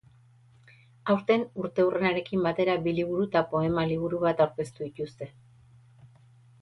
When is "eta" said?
3.29-3.45